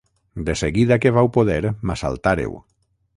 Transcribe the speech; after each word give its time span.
De 0.47 0.53
seguida 0.61 0.97
que 1.03 1.11
vau 1.17 1.29
poder 1.37 1.59
m'assaltàreu. 1.91 2.57